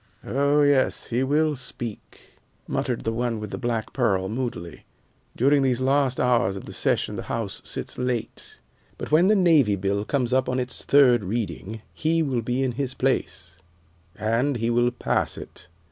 "Oh, 0.25 0.63
yes, 0.63 1.09
he 1.09 1.21
will 1.23 1.55
speak," 1.55 2.39
muttered 2.67 3.03
the 3.03 3.13
one 3.13 3.39
with 3.39 3.51
the 3.51 3.59
black 3.59 3.93
pearl 3.93 4.29
moodily. 4.29 4.83
"During 5.35 5.61
these 5.61 5.79
last 5.79 6.19
hours 6.19 6.55
of 6.57 6.65
the 6.65 6.73
session 6.73 7.17
the 7.17 7.21
House 7.29 7.61
sits 7.63 7.99
late, 7.99 8.61
but 8.97 9.11
when 9.11 9.27
the 9.27 9.35
Navy 9.35 9.75
bill 9.75 10.03
comes 10.03 10.33
up 10.33 10.49
on 10.49 10.59
its 10.59 10.85
third 10.85 11.23
reading 11.23 11.83
he 11.93 12.23
will 12.23 12.41
be 12.41 12.63
in 12.63 12.71
his 12.71 12.95
place 12.95 13.59
and 14.15 14.57
he 14.57 14.71
will 14.71 14.89
pass 14.89 15.37
it." 15.37 15.67